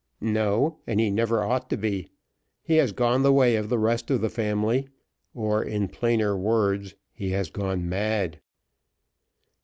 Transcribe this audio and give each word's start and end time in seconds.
"No, 0.33 0.79
and 0.87 0.99
he 0.99 1.11
never 1.11 1.43
ought 1.43 1.69
to 1.69 1.77
be. 1.77 2.09
He 2.63 2.77
has 2.77 2.91
gone 2.91 3.21
the 3.21 3.31
way 3.31 3.55
of 3.55 3.69
the 3.69 3.77
rest 3.77 4.09
of 4.09 4.19
the 4.19 4.31
family 4.31 4.87
or, 5.35 5.61
in 5.63 5.87
plainer 5.89 6.35
words, 6.35 6.95
he 7.13 7.29
has 7.33 7.51
gone 7.51 7.87
mad." 7.87 8.39